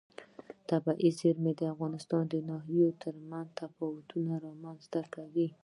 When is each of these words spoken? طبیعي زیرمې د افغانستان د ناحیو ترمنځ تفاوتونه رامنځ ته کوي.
طبیعي 0.69 1.09
زیرمې 1.19 1.51
د 1.59 1.61
افغانستان 1.73 2.23
د 2.29 2.35
ناحیو 2.49 2.97
ترمنځ 3.01 3.47
تفاوتونه 3.59 4.33
رامنځ 4.45 4.81
ته 4.93 5.01
کوي. 5.13 5.47